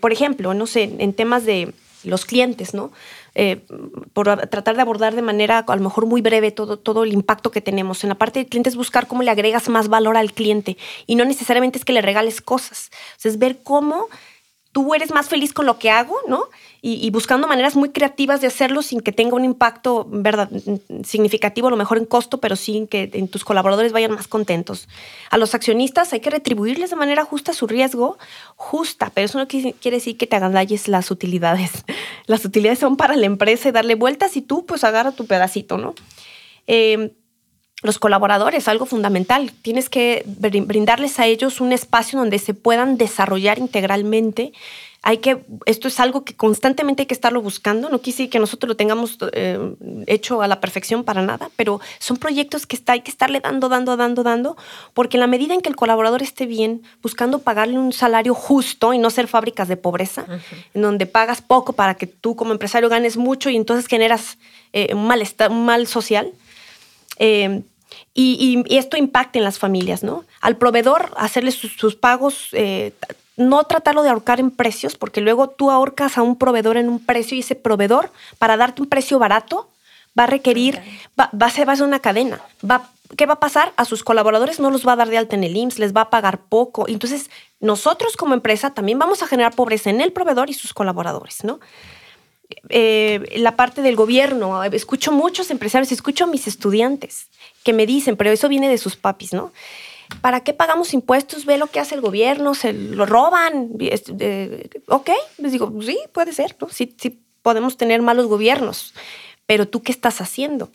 por 0.00 0.12
ejemplo, 0.12 0.54
no 0.54 0.66
sé, 0.66 0.90
en 0.98 1.12
temas 1.12 1.44
de 1.44 1.74
los 2.04 2.24
clientes, 2.24 2.74
¿no? 2.74 2.92
Eh, 3.34 3.64
por 4.12 4.26
tratar 4.48 4.76
de 4.76 4.82
abordar 4.82 5.14
de 5.14 5.22
manera 5.22 5.58
a 5.58 5.76
lo 5.76 5.82
mejor 5.82 6.06
muy 6.06 6.20
breve 6.20 6.50
todo, 6.50 6.78
todo 6.78 7.04
el 7.04 7.12
impacto 7.12 7.50
que 7.50 7.60
tenemos. 7.60 8.02
En 8.04 8.08
la 8.08 8.16
parte 8.16 8.40
de 8.40 8.46
clientes 8.46 8.76
buscar 8.76 9.06
cómo 9.06 9.22
le 9.22 9.30
agregas 9.30 9.68
más 9.68 9.88
valor 9.88 10.16
al 10.16 10.32
cliente 10.32 10.76
y 11.06 11.14
no 11.14 11.24
necesariamente 11.24 11.78
es 11.78 11.84
que 11.84 11.92
le 11.92 12.02
regales 12.02 12.40
cosas, 12.40 12.90
es 13.22 13.38
ver 13.38 13.62
cómo 13.62 14.08
tú 14.72 14.94
eres 14.94 15.10
más 15.12 15.28
feliz 15.28 15.52
con 15.52 15.66
lo 15.66 15.78
que 15.78 15.90
hago, 15.90 16.16
¿no? 16.28 16.44
Y, 16.82 17.10
buscando 17.10 17.46
maneras 17.46 17.76
muy 17.76 17.90
creativas 17.90 18.40
de 18.40 18.46
hacerlo 18.46 18.80
sin 18.80 19.00
que 19.00 19.12
tenga 19.12 19.36
un 19.36 19.44
impacto 19.44 20.06
verdad, 20.08 20.48
significativo, 21.04 21.68
a 21.68 21.70
lo 21.70 21.76
mejor 21.76 21.98
en 21.98 22.06
costo, 22.06 22.38
pero 22.38 22.56
sin 22.56 22.86
que 22.86 23.06
tus 23.30 23.44
colaboradores 23.44 23.92
vayan 23.92 24.12
más 24.12 24.28
contentos. 24.28 24.88
A 25.28 25.36
los 25.36 25.54
accionistas 25.54 26.14
hay 26.14 26.20
que 26.20 26.30
retribuirles 26.30 26.88
de 26.88 26.96
manera 26.96 27.26
justa 27.26 27.52
su 27.52 27.66
riesgo, 27.66 28.16
justa, 28.56 29.10
pero 29.12 29.26
eso 29.26 29.38
no 29.38 29.46
quiere 29.46 29.74
decir 29.96 30.16
que 30.16 30.26
te 30.26 30.36
agandalles 30.36 30.88
las 30.88 31.10
utilidades. 31.10 31.84
Las 32.26 32.44
utilidades 32.44 32.78
son 32.78 32.96
para 32.96 33.16
la 33.16 33.26
empresa 33.26 33.68
y 33.68 33.72
darle 33.72 33.96
vueltas 33.96 34.36
y 34.36 34.42
tú 34.42 34.64
pues 34.64 34.84
agarra 34.84 35.10
tu 35.10 35.26
pedacito, 35.26 35.76
¿no? 35.78 35.94
Eh, 36.66 37.12
los 37.82 37.98
colaboradores, 37.98 38.68
algo 38.68 38.86
fundamental. 38.86 39.52
Tienes 39.62 39.88
que 39.88 40.24
brindarles 40.26 41.18
a 41.18 41.26
ellos 41.26 41.60
un 41.60 41.72
espacio 41.72 42.18
donde 42.18 42.38
se 42.38 42.54
puedan 42.54 42.98
desarrollar 42.98 43.58
integralmente. 43.58 44.52
Hay 45.02 45.16
que, 45.18 45.38
esto 45.64 45.88
es 45.88 45.98
algo 45.98 46.24
que 46.24 46.34
constantemente 46.34 47.02
hay 47.02 47.06
que 47.06 47.14
estarlo 47.14 47.40
buscando. 47.40 47.88
No 47.88 48.02
quise 48.02 48.28
que 48.28 48.38
nosotros 48.38 48.68
lo 48.68 48.76
tengamos 48.76 49.16
eh, 49.32 49.58
hecho 50.06 50.42
a 50.42 50.48
la 50.48 50.60
perfección 50.60 51.04
para 51.04 51.22
nada, 51.22 51.50
pero 51.56 51.80
son 51.98 52.18
proyectos 52.18 52.66
que 52.66 52.76
está, 52.76 52.92
hay 52.92 53.00
que 53.00 53.10
estarle 53.10 53.40
dando, 53.40 53.70
dando, 53.70 53.96
dando, 53.96 54.22
dando, 54.22 54.58
porque 54.92 55.16
en 55.16 55.22
la 55.22 55.26
medida 55.26 55.54
en 55.54 55.62
que 55.62 55.70
el 55.70 55.76
colaborador 55.76 56.22
esté 56.22 56.44
bien, 56.44 56.82
buscando 57.00 57.38
pagarle 57.38 57.78
un 57.78 57.94
salario 57.94 58.34
justo 58.34 58.92
y 58.92 58.98
no 58.98 59.08
ser 59.08 59.26
fábricas 59.26 59.68
de 59.68 59.78
pobreza, 59.78 60.26
en 60.74 60.82
donde 60.82 61.06
pagas 61.06 61.40
poco 61.40 61.72
para 61.72 61.94
que 61.94 62.06
tú 62.06 62.36
como 62.36 62.52
empresario 62.52 62.90
ganes 62.90 63.16
mucho 63.16 63.48
y 63.48 63.56
entonces 63.56 63.86
generas 63.86 64.36
eh, 64.74 64.94
un 64.94 65.06
malestar, 65.06 65.50
un 65.50 65.64
mal 65.64 65.86
social. 65.86 66.30
Eh, 67.18 67.62
y, 68.22 68.76
esto 68.76 68.96
impacta 68.96 69.38
en 69.38 69.44
las 69.44 69.58
familias, 69.58 70.02
¿no? 70.02 70.24
Al 70.40 70.56
proveedor 70.56 71.10
hacerle 71.16 71.52
sus, 71.52 71.94
pagos, 71.96 72.48
eh, 72.52 72.92
no 73.36 73.64
tratarlo 73.64 74.02
de 74.02 74.10
ahorcar 74.10 74.40
en 74.40 74.50
precios, 74.50 74.96
porque 74.96 75.20
luego 75.20 75.48
tú 75.48 75.70
ahorcas 75.70 76.18
a 76.18 76.22
un 76.22 76.36
proveedor 76.36 76.76
en 76.76 76.88
un 76.88 77.04
precio 77.04 77.36
y 77.36 77.40
ese 77.40 77.54
proveedor, 77.54 78.10
para 78.38 78.56
darte 78.56 78.82
un 78.82 78.88
precio 78.88 79.18
barato, 79.18 79.68
va 80.18 80.24
a 80.24 80.26
requerir, 80.26 80.80
va, 81.18 81.30
a, 81.40 81.50
ser, 81.50 81.68
va 81.68 81.72
a 81.72 81.76
ser 81.76 81.86
una 81.86 82.00
cadena. 82.00 82.40
Va, 82.68 82.90
¿Qué 83.16 83.26
va 83.26 83.34
a 83.34 83.40
pasar? 83.40 83.72
A 83.76 83.84
sus 83.84 84.04
colaboradores 84.04 84.60
no 84.60 84.70
los 84.70 84.86
va 84.86 84.92
a 84.92 84.96
dar 84.96 85.08
de 85.08 85.18
alta 85.18 85.34
en 85.34 85.44
el 85.44 85.56
IMSS, 85.56 85.78
les 85.78 85.96
va 85.96 86.02
a 86.02 86.10
pagar 86.10 86.42
poco. 86.42 86.86
Entonces, 86.88 87.30
nosotros 87.58 88.16
como 88.16 88.34
empresa 88.34 88.72
también 88.72 88.98
vamos 88.98 89.22
a 89.22 89.26
generar 89.26 89.54
pobreza 89.54 89.90
en 89.90 90.00
el 90.00 90.12
proveedor 90.12 90.48
y 90.48 90.54
sus 90.54 90.72
colaboradores, 90.72 91.42
¿no? 91.42 91.58
Eh, 92.68 93.36
la 93.36 93.56
parte 93.56 93.82
del 93.82 93.96
gobierno, 93.96 94.62
escucho 94.64 95.12
muchos 95.12 95.50
empresarios, 95.50 95.92
escucho 95.92 96.24
a 96.24 96.26
mis 96.26 96.46
estudiantes 96.46 97.28
que 97.64 97.72
me 97.72 97.86
dicen, 97.86 98.16
pero 98.16 98.30
eso 98.30 98.48
viene 98.48 98.68
de 98.68 98.78
sus 98.78 98.96
papis, 98.96 99.32
¿no? 99.32 99.52
¿Para 100.20 100.40
qué 100.40 100.52
pagamos 100.52 100.92
impuestos? 100.92 101.44
Ve 101.44 101.56
lo 101.56 101.68
que 101.68 101.78
hace 101.78 101.94
el 101.94 102.00
gobierno, 102.00 102.54
se 102.54 102.72
lo 102.72 103.06
roban. 103.06 103.70
ok, 104.88 105.10
les 105.38 105.52
digo, 105.52 105.72
sí, 105.82 105.98
puede 106.12 106.32
ser, 106.32 106.56
¿no? 106.60 106.68
Sí 106.68 106.86
podemos 107.42 107.76
tener 107.76 108.02
malos 108.02 108.26
gobiernos, 108.26 108.94
pero 109.46 109.68
tú 109.68 109.82
qué 109.82 109.92
estás 109.92 110.20
haciendo? 110.20 110.70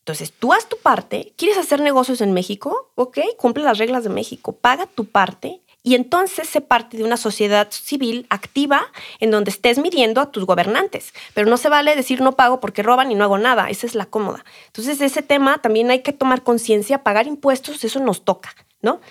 Entonces, 0.00 0.32
tú 0.32 0.52
haz 0.52 0.68
tu 0.68 0.76
parte, 0.76 1.32
quieres 1.36 1.56
hacer 1.56 1.80
negocios 1.80 2.20
en 2.20 2.32
México, 2.32 2.92
ok, 2.94 3.20
cumple 3.38 3.64
las 3.64 3.78
reglas 3.78 4.04
de 4.04 4.10
México, 4.10 4.52
paga 4.52 4.86
tu 4.86 5.06
parte 5.06 5.62
y 5.86 5.94
entonces 5.94 6.48
se 6.48 6.62
parte 6.62 6.96
de 6.96 7.04
una 7.04 7.18
sociedad 7.18 7.68
civil 7.70 8.26
activa 8.30 8.86
en 9.20 9.30
donde 9.30 9.50
estés 9.50 9.78
midiendo 9.78 10.22
a 10.22 10.32
tus 10.32 10.46
gobernantes. 10.46 11.12
Pero 11.34 11.48
no 11.48 11.58
se 11.58 11.68
vale 11.68 11.94
decir 11.94 12.22
no 12.22 12.32
pago 12.32 12.58
porque 12.58 12.82
roban 12.82 13.12
y 13.12 13.14
no 13.14 13.22
hago 13.22 13.36
nada. 13.36 13.68
Esa 13.68 13.86
es 13.86 13.94
la 13.94 14.06
cómoda. 14.06 14.46
Entonces 14.66 15.02
ese 15.02 15.22
tema 15.22 15.58
también 15.58 15.90
hay 15.90 16.00
que 16.00 16.14
tomar 16.14 16.42
conciencia, 16.42 17.02
pagar 17.02 17.26
impuestos, 17.26 17.84
eso 17.84 18.00
nos 18.00 18.24
toca, 18.24 18.54
¿no? 18.80 19.02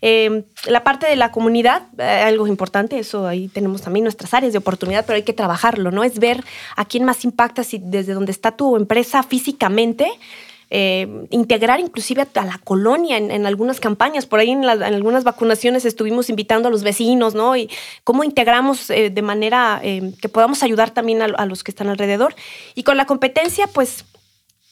Em, 0.00 0.44
la 0.66 0.84
parte 0.84 1.06
de 1.06 1.16
la 1.16 1.32
comunidad, 1.32 1.88
eh, 1.98 2.02
algo 2.02 2.46
importante, 2.46 3.00
eso 3.00 3.26
ahí 3.26 3.48
tenemos 3.48 3.82
también 3.82 4.04
nuestras 4.04 4.32
áreas 4.32 4.52
de 4.52 4.58
oportunidad, 4.58 5.04
pero 5.04 5.16
hay 5.16 5.22
que 5.24 5.32
trabajarlo, 5.32 5.90
¿no? 5.90 6.04
Es 6.04 6.20
ver 6.20 6.44
a 6.76 6.84
quién 6.84 7.04
más 7.04 7.24
impacta, 7.24 7.64
si 7.64 7.78
desde 7.78 8.12
donde 8.12 8.32
está 8.32 8.56
tu 8.56 8.76
empresa 8.76 9.22
físicamente, 9.24 10.08
eh, 10.74 11.26
integrar 11.28 11.80
inclusive 11.80 12.26
a, 12.34 12.44
la 12.46 12.56
colonia 12.64 13.18
en, 13.18 13.44
algunas 13.44 13.78
campañas. 13.78 14.24
Por 14.24 14.40
ahí 14.40 14.52
en, 14.52 14.64
algunas 14.64 15.22
vacunaciones 15.22 15.84
estuvimos 15.84 16.30
invitando 16.30 16.68
a 16.68 16.70
los 16.70 16.82
vecinos, 16.82 17.34
¿no? 17.34 17.54
Y 17.56 17.68
cómo 18.04 18.24
integramos 18.24 18.88
eh, 18.88 19.10
de 19.10 19.20
manera 19.20 19.82
eh, 19.84 20.14
que 20.22 20.30
podamos 20.30 20.62
ayudar 20.62 20.90
también 20.90 21.20
a, 21.20 21.44
los 21.44 21.62
que 21.62 21.72
están 21.72 21.88
alrededor. 21.88 22.34
Y 22.74 22.84
con 22.84 22.96
la 22.96 23.04
competencia, 23.04 23.66
pues 23.66 24.06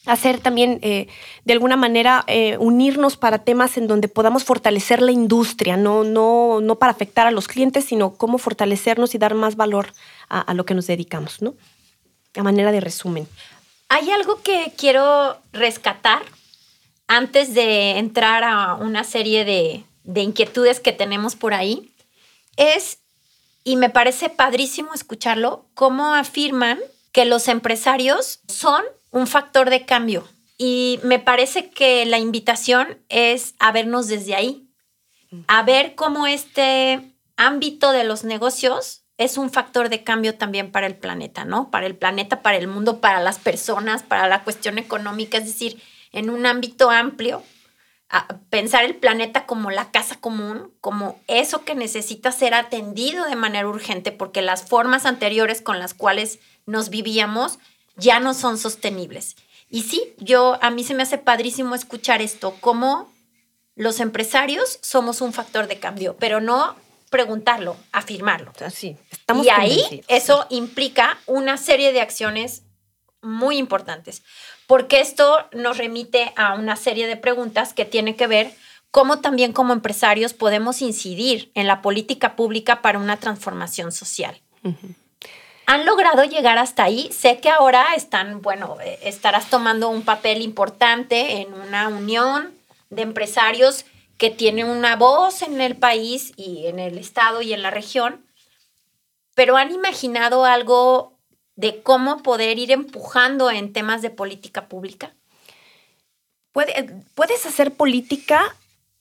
hacer 0.07 0.39
también 0.39 0.79
de 0.81 1.53
alguna 1.53 1.77
manera 1.77 2.25
unirnos 2.57 3.15
para 3.15 3.37
temas 3.37 3.77
en 3.77 3.85
donde 3.85 4.07
podamos 4.07 4.43
fortalecer 4.43 5.03
la 5.03 5.11
industria, 5.11 5.77
no, 5.77 6.03
no, 6.03 6.61
no 6.61 6.79
para 6.79 6.93
afectar 6.93 7.27
a 7.27 7.31
los 7.31 7.47
clientes, 7.47 7.85
sino 7.85 8.15
cómo 8.15 8.39
fortalecernos 8.39 9.13
y 9.13 9.19
dar 9.19 9.35
más 9.35 9.55
valor 9.55 9.93
a, 10.29 10.41
a 10.41 10.55
lo 10.55 10.65
que 10.65 10.73
nos 10.73 10.87
dedicamos, 10.87 11.43
¿no? 11.43 11.53
A 12.33 12.41
manera 12.41 12.71
de 12.71 12.79
resumen. 12.79 13.27
Hay 13.93 14.09
algo 14.09 14.41
que 14.41 14.71
quiero 14.77 15.37
rescatar 15.51 16.21
antes 17.07 17.53
de 17.53 17.97
entrar 17.97 18.45
a 18.45 18.75
una 18.75 19.03
serie 19.03 19.43
de, 19.43 19.83
inquietudes 20.21 20.79
que 20.79 20.93
tenemos 20.93 21.35
por 21.35 21.53
ahí. 21.53 21.91
Es, 22.55 22.99
y 23.65 23.75
me 23.75 23.89
parece 23.89 24.29
padrísimo 24.29 24.93
escucharlo, 24.93 25.65
cómo 25.73 26.15
afirman 26.15 26.79
que 27.11 27.25
los 27.25 27.49
empresarios 27.49 28.39
son 28.47 28.81
un 29.09 29.27
factor 29.27 29.69
de 29.69 29.85
cambio. 29.85 30.25
Y 30.57 31.01
me 31.03 31.19
parece 31.19 31.69
que 31.69 32.05
la 32.05 32.17
invitación 32.17 32.97
es 33.09 33.55
a 33.59 33.73
vernos 33.73 34.07
desde 34.07 34.35
ahí, 34.35 34.69
a 35.47 35.63
ver 35.63 35.95
cómo 35.95 36.27
este 36.27 37.13
ámbito 37.35 37.91
de 37.91 38.05
los 38.05 38.23
negocios 38.23 39.00
es 39.23 39.37
un 39.37 39.51
factor 39.51 39.89
de 39.89 40.03
cambio 40.03 40.35
también 40.35 40.71
para 40.71 40.87
el 40.87 40.95
planeta, 40.95 41.45
¿no? 41.45 41.69
Para 41.69 41.85
el 41.85 41.95
planeta, 41.95 42.41
para 42.41 42.57
el 42.57 42.67
mundo, 42.67 43.01
para 43.01 43.19
las 43.19 43.37
personas, 43.37 44.01
para 44.01 44.27
la 44.27 44.43
cuestión 44.43 44.79
económica, 44.79 45.37
es 45.37 45.45
decir, 45.45 45.81
en 46.11 46.31
un 46.31 46.47
ámbito 46.47 46.89
amplio, 46.89 47.43
pensar 48.49 48.83
el 48.83 48.95
planeta 48.95 49.45
como 49.45 49.69
la 49.69 49.91
casa 49.91 50.19
común, 50.19 50.73
como 50.81 51.21
eso 51.27 51.63
que 51.63 51.75
necesita 51.75 52.31
ser 52.31 52.55
atendido 52.55 53.25
de 53.25 53.35
manera 53.35 53.67
urgente, 53.67 54.11
porque 54.11 54.41
las 54.41 54.67
formas 54.67 55.05
anteriores 55.05 55.61
con 55.61 55.77
las 55.77 55.93
cuales 55.93 56.39
nos 56.65 56.89
vivíamos 56.89 57.59
ya 57.95 58.19
no 58.19 58.33
son 58.33 58.57
sostenibles. 58.57 59.35
Y 59.69 59.83
sí, 59.83 60.13
yo 60.17 60.57
a 60.61 60.71
mí 60.71 60.83
se 60.83 60.95
me 60.95 61.03
hace 61.03 61.19
padrísimo 61.19 61.75
escuchar 61.75 62.21
esto, 62.21 62.55
como 62.59 63.13
los 63.75 63.99
empresarios 63.99 64.79
somos 64.81 65.21
un 65.21 65.31
factor 65.31 65.67
de 65.67 65.79
cambio, 65.79 66.17
pero 66.19 66.41
no 66.41 66.75
preguntarlo, 67.11 67.75
afirmarlo. 67.91 68.53
Así, 68.65 68.97
estamos 69.11 69.45
y 69.45 69.49
ahí 69.49 70.01
eso 70.07 70.47
implica 70.49 71.19
una 71.27 71.57
serie 71.57 71.91
de 71.91 72.01
acciones 72.01 72.63
muy 73.21 73.57
importantes, 73.57 74.23
porque 74.65 75.01
esto 75.01 75.45
nos 75.51 75.77
remite 75.77 76.33
a 76.35 76.55
una 76.55 76.75
serie 76.75 77.05
de 77.05 77.17
preguntas 77.17 77.73
que 77.73 77.85
tienen 77.85 78.15
que 78.15 78.25
ver 78.25 78.51
cómo 78.89 79.19
también 79.19 79.51
como 79.51 79.73
empresarios 79.73 80.33
podemos 80.33 80.81
incidir 80.81 81.51
en 81.53 81.67
la 81.67 81.81
política 81.81 82.35
pública 82.35 82.81
para 82.81 82.97
una 82.97 83.17
transformación 83.17 83.91
social. 83.91 84.41
Han 85.67 85.85
logrado 85.85 86.23
llegar 86.23 86.57
hasta 86.57 86.83
ahí. 86.83 87.09
Sé 87.11 87.39
que 87.39 87.49
ahora 87.49 87.93
están, 87.95 88.41
bueno, 88.41 88.77
eh, 88.83 88.99
estarás 89.03 89.49
tomando 89.49 89.89
un 89.89 90.03
papel 90.03 90.41
importante 90.41 91.41
en 91.41 91.53
una 91.53 91.87
unión 91.89 92.51
de 92.89 93.03
empresarios 93.03 93.85
que 94.21 94.29
tiene 94.29 94.63
una 94.63 94.97
voz 94.97 95.41
en 95.41 95.61
el 95.61 95.75
país 95.75 96.31
y 96.37 96.67
en 96.67 96.77
el 96.77 96.99
estado 96.99 97.41
y 97.41 97.53
en 97.53 97.63
la 97.63 97.71
región, 97.71 98.23
pero 99.33 99.57
han 99.57 99.71
imaginado 99.71 100.45
algo 100.45 101.17
de 101.55 101.81
cómo 101.81 102.21
poder 102.21 102.59
ir 102.59 102.69
empujando 102.69 103.49
en 103.49 103.73
temas 103.73 104.03
de 104.03 104.11
política 104.11 104.67
pública? 104.67 105.15
puedes 107.15 107.45
hacer 107.47 107.73
política 107.73 108.55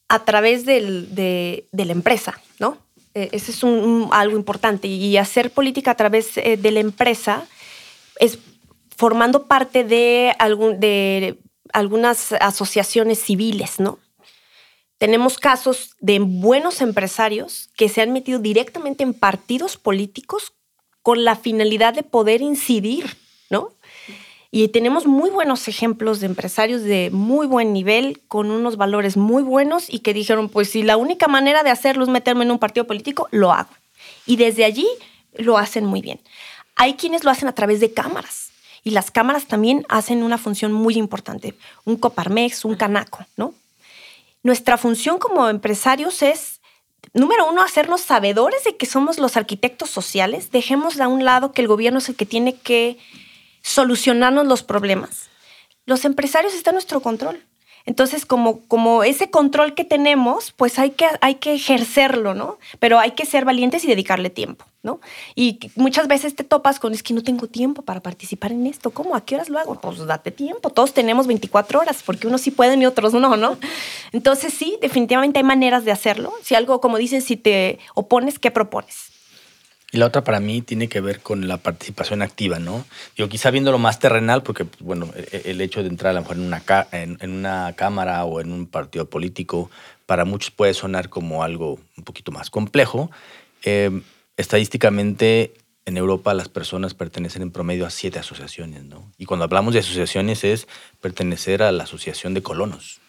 a 0.08 0.24
través 0.24 0.64
de, 0.64 1.66
la 1.70 1.92
empresa, 1.92 2.40
¿no? 2.58 2.78
Eh, 3.12 3.28
ese 3.32 3.50
es 3.50 3.62
algo 3.62 4.38
importante. 4.38 4.88
Y 4.88 5.18
hacer 5.18 5.50
política 5.50 5.90
a 5.90 5.96
través 5.96 6.38
eh, 6.38 6.56
de 6.56 6.70
la 6.70 6.80
empresa 6.80 7.46
es 8.20 8.38
formando 8.96 9.46
parte 9.46 9.84
de, 9.84 10.34
algún, 10.38 10.80
de 10.80 11.40
algunas 11.74 12.32
asociaciones 12.32 13.18
civiles, 13.18 13.80
¿no? 13.80 13.98
Tenemos 15.00 15.38
casos 15.38 15.96
de 16.00 16.18
buenos 16.18 16.82
empresarios 16.82 17.70
que 17.74 17.88
se 17.88 18.02
han 18.02 18.12
metido 18.12 18.38
directamente 18.38 19.02
en 19.02 19.14
partidos 19.14 19.78
políticos 19.78 20.52
con 21.00 21.24
la 21.24 21.36
finalidad 21.36 21.94
de 21.94 22.02
poder 22.02 22.42
incidir, 22.42 23.16
¿no? 23.48 23.72
Y 24.50 24.68
tenemos 24.68 25.06
muy 25.06 25.30
buenos 25.30 25.68
ejemplos 25.68 26.20
de 26.20 26.26
empresarios 26.26 26.82
de 26.82 27.08
muy 27.14 27.46
buen 27.46 27.72
nivel, 27.72 28.20
con 28.28 28.50
unos 28.50 28.76
valores 28.76 29.16
muy 29.16 29.42
buenos 29.42 29.88
y 29.88 30.00
que 30.00 30.12
dijeron, 30.12 30.50
pues 30.50 30.68
si 30.68 30.82
la 30.82 30.98
única 30.98 31.28
manera 31.28 31.62
de 31.62 31.70
hacerlo 31.70 32.04
es 32.04 32.10
meterme 32.10 32.44
en 32.44 32.50
un 32.50 32.58
partido 32.58 32.86
político, 32.86 33.26
lo 33.30 33.52
hago. 33.52 33.70
Y 34.26 34.36
desde 34.36 34.66
allí 34.66 34.86
lo 35.32 35.56
hacen 35.56 35.86
muy 35.86 36.02
bien. 36.02 36.20
Hay 36.76 36.92
quienes 36.92 37.24
lo 37.24 37.30
hacen 37.30 37.48
a 37.48 37.54
través 37.54 37.80
de 37.80 37.94
cámaras 37.94 38.50
y 38.84 38.90
las 38.90 39.10
cámaras 39.10 39.46
también 39.46 39.86
hacen 39.88 40.22
una 40.22 40.36
función 40.36 40.74
muy 40.74 40.98
importante. 40.98 41.54
Un 41.86 41.96
Coparmex, 41.96 42.66
un 42.66 42.74
Canaco, 42.74 43.24
¿no? 43.38 43.54
Nuestra 44.42 44.78
función 44.78 45.18
como 45.18 45.48
empresarios 45.48 46.22
es 46.22 46.60
número 47.12 47.48
uno, 47.48 47.62
hacernos 47.62 48.00
sabedores 48.00 48.64
de 48.64 48.76
que 48.76 48.86
somos 48.86 49.18
los 49.18 49.36
arquitectos 49.36 49.90
sociales. 49.90 50.50
Dejemos 50.50 51.00
a 51.00 51.08
un 51.08 51.24
lado 51.24 51.52
que 51.52 51.62
el 51.62 51.68
gobierno 51.68 51.98
es 51.98 52.08
el 52.08 52.16
que 52.16 52.26
tiene 52.26 52.56
que 52.56 52.98
solucionarnos 53.62 54.46
los 54.46 54.62
problemas. 54.62 55.28
Los 55.86 56.04
empresarios 56.04 56.54
están 56.54 56.72
en 56.72 56.76
nuestro 56.76 57.00
control. 57.00 57.44
Entonces, 57.90 58.24
como, 58.24 58.60
como 58.68 59.02
ese 59.02 59.30
control 59.30 59.74
que 59.74 59.82
tenemos, 59.82 60.52
pues 60.52 60.78
hay 60.78 60.90
que, 60.90 61.06
hay 61.22 61.34
que 61.34 61.54
ejercerlo, 61.54 62.34
¿no? 62.34 62.56
Pero 62.78 63.00
hay 63.00 63.10
que 63.10 63.26
ser 63.26 63.44
valientes 63.44 63.82
y 63.82 63.88
dedicarle 63.88 64.30
tiempo, 64.30 64.64
¿no? 64.84 65.00
Y 65.34 65.58
muchas 65.74 66.06
veces 66.06 66.36
te 66.36 66.44
topas 66.44 66.78
con, 66.78 66.92
es 66.92 67.02
que 67.02 67.14
no 67.14 67.24
tengo 67.24 67.48
tiempo 67.48 67.82
para 67.82 67.98
participar 67.98 68.52
en 68.52 68.68
esto. 68.68 68.92
¿Cómo? 68.92 69.16
¿A 69.16 69.24
qué 69.24 69.34
horas 69.34 69.48
lo 69.48 69.58
hago? 69.58 69.80
Pues 69.80 70.06
date 70.06 70.30
tiempo. 70.30 70.70
Todos 70.70 70.94
tenemos 70.94 71.26
24 71.26 71.80
horas, 71.80 72.04
porque 72.06 72.28
unos 72.28 72.42
sí 72.42 72.52
pueden 72.52 72.80
y 72.80 72.86
otros 72.86 73.12
no, 73.12 73.36
¿no? 73.36 73.58
Entonces, 74.12 74.54
sí, 74.54 74.78
definitivamente 74.80 75.40
hay 75.40 75.44
maneras 75.44 75.84
de 75.84 75.90
hacerlo. 75.90 76.32
Si 76.44 76.54
algo, 76.54 76.80
como 76.80 76.96
dices, 76.96 77.24
si 77.24 77.36
te 77.36 77.80
opones, 77.96 78.38
¿qué 78.38 78.52
propones? 78.52 79.10
Y 79.92 79.98
la 79.98 80.06
otra 80.06 80.22
para 80.22 80.38
mí 80.38 80.62
tiene 80.62 80.88
que 80.88 81.00
ver 81.00 81.20
con 81.20 81.48
la 81.48 81.56
participación 81.56 82.22
activa, 82.22 82.58
¿no? 82.58 82.84
Yo 83.16 83.28
quizá 83.28 83.50
viéndolo 83.50 83.78
más 83.78 83.98
terrenal, 83.98 84.42
porque, 84.42 84.64
pues, 84.64 84.80
bueno, 84.82 85.10
e, 85.16 85.42
e, 85.44 85.50
el 85.50 85.60
hecho 85.60 85.82
de 85.82 85.88
entrar 85.88 86.10
a 86.10 86.14
lo 86.14 86.20
mejor 86.20 86.36
en 86.36 86.44
una, 86.44 86.62
en, 86.92 87.30
una 87.30 87.72
cámara 87.76 88.24
o 88.24 88.40
en 88.40 88.52
un 88.52 88.66
partido 88.66 89.10
político, 89.10 89.70
para 90.06 90.24
muchos 90.24 90.52
puede 90.52 90.74
sonar 90.74 91.08
como 91.08 91.42
algo 91.42 91.80
un 91.96 92.04
poquito 92.04 92.30
más 92.30 92.50
complejo. 92.50 93.10
Em, 93.62 94.02
estadísticamente, 94.36 95.54
en 95.86 95.96
Europa 95.96 96.34
las 96.34 96.48
personas 96.48 96.94
pertenecen 96.94 97.42
en 97.42 97.50
promedio 97.50 97.84
a 97.84 97.90
siete 97.90 98.20
asociaciones, 98.20 98.84
¿no? 98.84 99.10
Y 99.18 99.24
cuando 99.24 99.44
hablamos 99.44 99.74
de 99.74 99.80
asociaciones 99.80 100.44
es 100.44 100.68
pertenecer 101.00 101.62
a 101.62 101.72
la 101.72 101.84
asociación 101.84 102.32
de 102.34 102.42
colonos, 102.42 103.00